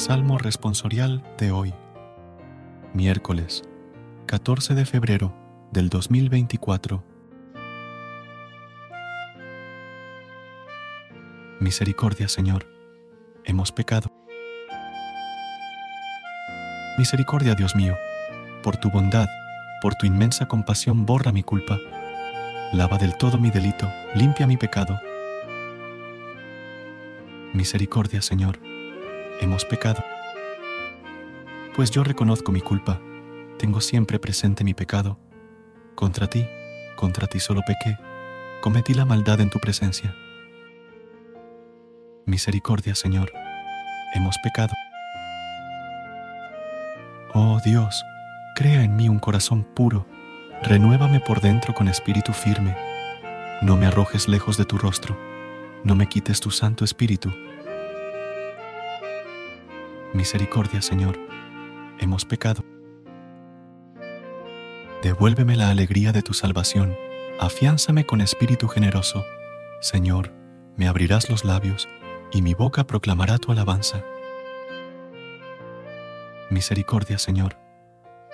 [0.00, 1.74] Salmo responsorial de hoy,
[2.94, 3.62] miércoles
[4.24, 5.36] 14 de febrero
[5.72, 7.04] del 2024.
[11.60, 12.66] Misericordia, Señor,
[13.44, 14.10] hemos pecado.
[16.96, 17.94] Misericordia, Dios mío,
[18.62, 19.28] por tu bondad,
[19.82, 21.78] por tu inmensa compasión, borra mi culpa.
[22.72, 24.98] Lava del todo mi delito, limpia mi pecado.
[27.52, 28.69] Misericordia, Señor,
[29.40, 30.04] hemos pecado.
[31.74, 33.00] Pues yo reconozco mi culpa,
[33.58, 35.18] tengo siempre presente mi pecado.
[35.94, 36.46] Contra ti,
[36.96, 37.98] contra ti solo pequé,
[38.60, 40.14] cometí la maldad en tu presencia.
[42.26, 43.32] Misericordia, Señor,
[44.14, 44.74] hemos pecado.
[47.32, 48.04] Oh Dios,
[48.54, 50.06] crea en mí un corazón puro,
[50.62, 52.76] renuévame por dentro con espíritu firme.
[53.62, 55.18] No me arrojes lejos de tu rostro,
[55.84, 57.32] no me quites tu santo espíritu.
[60.12, 61.16] Misericordia, Señor,
[62.00, 62.64] hemos pecado.
[65.02, 66.96] Devuélveme la alegría de tu salvación,
[67.38, 69.24] afiánzame con espíritu generoso.
[69.80, 70.32] Señor,
[70.76, 71.88] me abrirás los labios,
[72.32, 74.02] y mi boca proclamará tu alabanza.
[76.50, 77.56] Misericordia, Señor,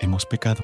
[0.00, 0.62] hemos pecado.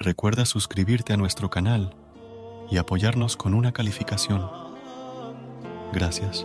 [0.00, 1.94] Recuerda suscribirte a nuestro canal
[2.70, 4.50] y apoyarnos con una calificación.
[5.92, 6.44] Gracias.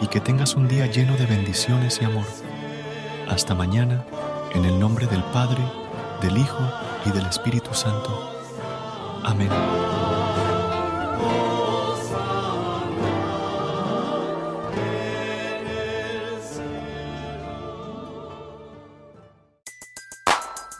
[0.00, 2.26] y que tengas un día lleno de bendiciones y amor.
[3.28, 4.04] Hasta mañana,
[4.54, 5.62] en el nombre del Padre,
[6.20, 6.60] del Hijo
[7.04, 8.32] y del Espíritu Santo.
[9.24, 9.50] Amén.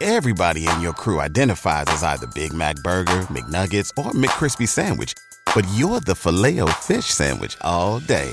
[0.01, 5.13] Everybody in your crew identifies as either Big Mac Burger, McNuggets, or McCrispy Sandwich.
[5.55, 8.33] But you're the filet fish Sandwich all day.